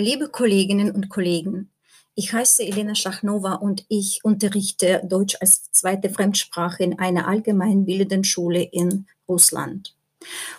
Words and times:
Liebe 0.00 0.28
Kolleginnen 0.28 0.92
und 0.92 1.08
Kollegen, 1.08 1.72
ich 2.14 2.32
heiße 2.32 2.62
Elena 2.62 2.94
Schachnova 2.94 3.54
und 3.54 3.84
ich 3.88 4.20
unterrichte 4.22 5.02
Deutsch 5.02 5.36
als 5.40 5.72
zweite 5.72 6.08
Fremdsprache 6.08 6.84
in 6.84 7.00
einer 7.00 7.26
allgemeinbildenden 7.26 8.22
Schule 8.22 8.62
in 8.62 9.08
Russland. 9.28 9.96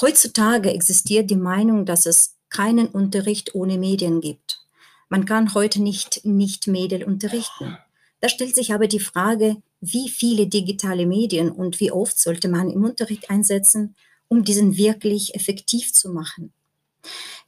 Heutzutage 0.00 0.72
existiert 0.72 1.30
die 1.30 1.36
Meinung, 1.36 1.86
dass 1.86 2.06
es 2.06 2.34
keinen 2.48 2.88
Unterricht 2.88 3.54
ohne 3.54 3.78
Medien 3.78 4.20
gibt. 4.20 4.66
Man 5.08 5.26
kann 5.26 5.54
heute 5.54 5.80
nicht 5.80 6.24
nicht 6.24 6.66
Medien 6.66 7.04
unterrichten. 7.04 7.78
Da 8.18 8.28
stellt 8.28 8.56
sich 8.56 8.74
aber 8.74 8.88
die 8.88 8.98
Frage, 8.98 9.58
wie 9.80 10.08
viele 10.08 10.48
digitale 10.48 11.06
Medien 11.06 11.52
und 11.52 11.78
wie 11.78 11.92
oft 11.92 12.18
sollte 12.18 12.48
man 12.48 12.68
im 12.68 12.82
Unterricht 12.82 13.30
einsetzen, 13.30 13.94
um 14.26 14.42
diesen 14.42 14.76
wirklich 14.76 15.36
effektiv 15.36 15.92
zu 15.92 16.08
machen. 16.08 16.52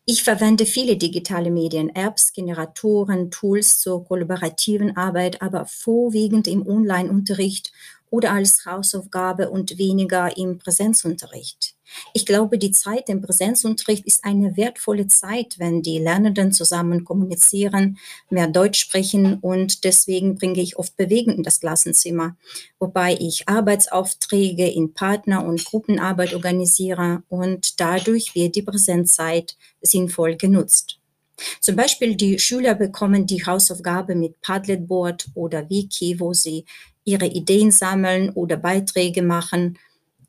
Ich 0.04 0.24
verwende 0.24 0.66
viele 0.66 0.96
digitale 0.96 1.50
Medien, 1.50 1.88
Apps, 1.94 2.32
Generatoren, 2.32 3.30
Tools 3.30 3.78
zur 3.80 4.04
kollaborativen 4.04 4.96
Arbeit, 4.96 5.42
aber 5.42 5.66
vorwiegend 5.66 6.48
im 6.48 6.66
Online-Unterricht 6.66 7.72
oder 8.12 8.32
als 8.32 8.66
Hausaufgabe 8.66 9.48
und 9.48 9.78
weniger 9.78 10.36
im 10.36 10.58
Präsenzunterricht. 10.58 11.74
Ich 12.12 12.26
glaube, 12.26 12.58
die 12.58 12.70
Zeit 12.70 13.08
im 13.08 13.22
Präsenzunterricht 13.22 14.06
ist 14.06 14.24
eine 14.24 14.56
wertvolle 14.56 15.06
Zeit, 15.06 15.58
wenn 15.58 15.80
die 15.82 15.98
Lernenden 15.98 16.52
zusammen 16.52 17.04
kommunizieren, 17.04 17.98
mehr 18.28 18.48
Deutsch 18.48 18.80
sprechen 18.80 19.38
und 19.40 19.84
deswegen 19.84 20.36
bringe 20.36 20.60
ich 20.60 20.76
oft 20.76 20.96
Bewegung 20.96 21.36
in 21.36 21.42
das 21.42 21.60
Klassenzimmer, 21.60 22.36
wobei 22.78 23.16
ich 23.18 23.48
Arbeitsaufträge 23.48 24.68
in 24.68 24.92
Partner- 24.92 25.44
und 25.44 25.64
Gruppenarbeit 25.64 26.34
organisiere 26.34 27.22
und 27.30 27.80
dadurch 27.80 28.34
wird 28.34 28.56
die 28.56 28.62
Präsenzzeit 28.62 29.56
sinnvoll 29.80 30.36
genutzt. 30.36 31.01
Zum 31.60 31.76
Beispiel 31.76 32.16
die 32.16 32.38
Schüler 32.38 32.74
bekommen 32.74 33.26
die 33.26 33.44
Hausaufgabe 33.44 34.14
mit 34.14 34.40
Padletboard 34.40 35.26
oder 35.34 35.68
Wiki, 35.68 36.18
wo 36.20 36.32
sie 36.32 36.64
ihre 37.04 37.26
Ideen 37.26 37.70
sammeln 37.70 38.30
oder 38.30 38.56
Beiträge 38.56 39.22
machen 39.22 39.78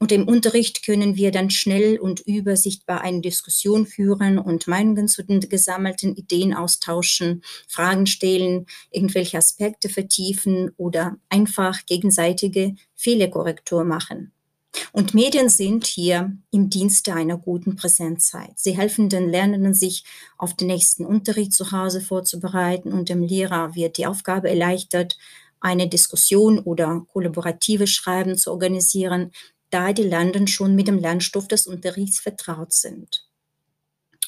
und 0.04 0.12
im 0.12 0.28
Unterricht 0.28 0.86
können 0.86 1.16
wir 1.16 1.32
dann 1.32 1.50
schnell 1.50 1.98
und 1.98 2.20
übersichtbar 2.20 3.00
eine 3.00 3.22
Diskussion 3.22 3.86
führen 3.86 4.38
und 4.38 4.68
Meinungen 4.68 5.08
zu 5.08 5.24
den 5.24 5.40
gesammelten 5.40 6.14
Ideen 6.14 6.54
austauschen, 6.54 7.42
Fragen 7.70 8.06
stellen, 8.06 8.66
irgendwelche 8.92 9.38
Aspekte 9.38 9.88
vertiefen 9.88 10.72
oder 10.76 11.16
einfach 11.30 11.86
gegenseitige 11.86 12.76
Fehlerkorrektur 12.96 13.86
machen. 13.86 14.33
Und 14.92 15.14
Medien 15.14 15.50
sind 15.50 15.86
hier 15.86 16.36
im 16.52 16.70
Dienste 16.70 17.14
einer 17.14 17.38
guten 17.38 17.76
Präsenzzeit. 17.76 18.54
Sie 18.56 18.78
helfen 18.78 19.10
den 19.10 19.30
Lernenden, 19.30 19.74
sich 19.74 20.04
auf 20.38 20.56
den 20.56 20.68
nächsten 20.68 21.06
Unterricht 21.06 21.54
zu 21.54 21.72
Hause 21.72 22.02
vorzubereiten 22.02 22.92
und 22.92 23.10
dem 23.10 23.24
Lehrer 23.24 23.76
wird 23.76 23.98
die 23.98 24.06
Aufgabe 24.06 24.50
erleichtert, 24.50 25.18
eine 25.60 25.88
Diskussion 25.88 26.60
oder 26.60 27.06
kollaborative 27.12 27.88
Schreiben 27.88 28.38
zu 28.38 28.52
organisieren, 28.52 29.32
da 29.70 29.94
die 29.94 30.04
Lernenden 30.04 30.48
schon 30.48 30.76
mit 30.76 30.88
dem 30.88 31.00
Lernstoff 31.00 31.48
des 31.48 31.66
Unterrichts 31.68 32.20
vertraut 32.20 32.74
sind. 32.74 33.26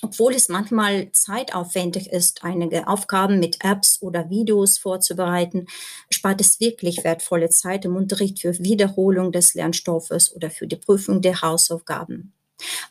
Obwohl 0.06 0.36
es 0.36 0.50
manchmal 0.50 1.12
zeitaufwendig 1.14 2.12
ist, 2.12 2.44
einige 2.44 2.88
Aufgaben 2.88 3.40
mit 3.40 3.66
Apps 3.66 4.04
oder 4.04 4.30
Videos 4.30 4.78
vorzubereiten, 4.78 5.66
spart 6.12 6.40
es 6.42 6.60
wirklich 6.60 7.04
wertvolle 7.04 7.50
Zeit 7.50 7.86
im 7.86 7.96
Unterricht 7.96 8.40
für 8.40 8.54
Wiederholung 8.60 9.32
des 9.32 9.56
Lernstoffes 9.56 10.32
oder 10.36 10.52
für 10.52 10.68
die 10.68 10.76
Prüfung 10.76 11.24
der 11.24 11.42
Hausaufgaben. 11.42 12.35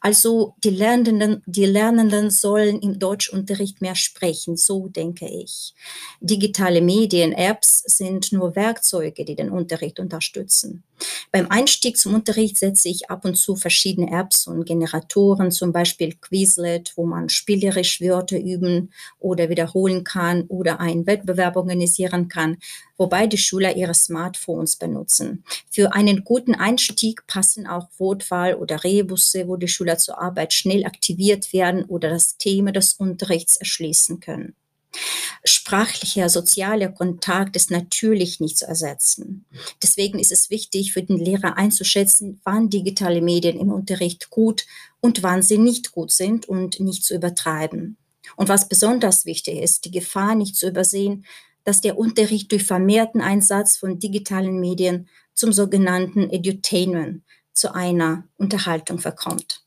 Also 0.00 0.54
die 0.62 0.70
Lernenden, 0.70 1.42
die 1.46 1.64
Lernenden 1.64 2.30
sollen 2.30 2.80
im 2.80 2.98
Deutschunterricht 2.98 3.80
mehr 3.80 3.94
sprechen, 3.94 4.56
so 4.56 4.88
denke 4.88 5.26
ich. 5.26 5.74
Digitale 6.20 6.82
Medien, 6.82 7.32
Apps 7.32 7.82
sind 7.86 8.32
nur 8.32 8.54
Werkzeuge, 8.56 9.24
die 9.24 9.34
den 9.34 9.50
Unterricht 9.50 9.98
unterstützen. 10.00 10.84
Beim 11.32 11.46
Einstieg 11.50 11.98
zum 11.98 12.14
Unterricht 12.14 12.56
setze 12.56 12.88
ich 12.88 13.10
ab 13.10 13.24
und 13.24 13.36
zu 13.36 13.56
verschiedene 13.56 14.10
Apps 14.12 14.46
und 14.46 14.64
Generatoren, 14.64 15.50
zum 15.50 15.72
Beispiel 15.72 16.14
Quizlet, 16.14 16.92
wo 16.96 17.04
man 17.04 17.28
spielerisch 17.28 18.00
Wörter 18.00 18.38
üben 18.38 18.92
oder 19.18 19.48
wiederholen 19.48 20.04
kann 20.04 20.44
oder 20.48 20.80
einen 20.80 21.06
Wettbewerb 21.06 21.56
organisieren 21.56 22.28
kann, 22.28 22.58
wobei 22.96 23.26
die 23.26 23.38
Schüler 23.38 23.76
ihre 23.76 23.94
Smartphones 23.94 24.76
benutzen. 24.76 25.44
Für 25.70 25.92
einen 25.94 26.24
guten 26.24 26.54
Einstieg 26.54 27.26
passen 27.26 27.66
auch 27.66 27.88
Wortwahl 27.98 28.54
oder 28.54 28.84
Rebusse, 28.84 29.48
die 29.56 29.68
Schüler 29.68 29.98
zur 29.98 30.20
Arbeit 30.20 30.52
schnell 30.52 30.84
aktiviert 30.84 31.52
werden 31.52 31.84
oder 31.84 32.10
das 32.10 32.36
Thema 32.36 32.72
des 32.72 32.94
Unterrichts 32.94 33.56
erschließen 33.56 34.20
können. 34.20 34.54
Sprachlicher, 35.44 36.28
sozialer 36.28 36.88
Kontakt 36.88 37.56
ist 37.56 37.70
natürlich 37.70 38.40
nicht 38.40 38.56
zu 38.56 38.66
ersetzen. 38.66 39.44
Deswegen 39.82 40.18
ist 40.18 40.32
es 40.32 40.50
wichtig 40.50 40.92
für 40.92 41.02
den 41.02 41.18
Lehrer 41.18 41.56
einzuschätzen, 41.56 42.40
wann 42.44 42.70
digitale 42.70 43.20
Medien 43.20 43.58
im 43.58 43.70
Unterricht 43.70 44.30
gut 44.30 44.66
und 45.00 45.22
wann 45.22 45.42
sie 45.42 45.58
nicht 45.58 45.92
gut 45.92 46.12
sind 46.12 46.48
und 46.48 46.80
nicht 46.80 47.04
zu 47.04 47.14
übertreiben. 47.14 47.96
Und 48.36 48.48
was 48.48 48.68
besonders 48.68 49.26
wichtig 49.26 49.58
ist, 49.58 49.84
die 49.84 49.90
Gefahr 49.90 50.34
nicht 50.34 50.56
zu 50.56 50.68
übersehen, 50.68 51.26
dass 51.64 51.80
der 51.80 51.98
Unterricht 51.98 52.52
durch 52.52 52.64
vermehrten 52.64 53.20
Einsatz 53.20 53.76
von 53.76 53.98
digitalen 53.98 54.60
Medien 54.60 55.08
zum 55.34 55.52
sogenannten 55.52 56.30
Edutainment, 56.30 57.22
zu 57.54 57.74
einer 57.74 58.24
Unterhaltung 58.36 58.98
verkommt. 58.98 59.63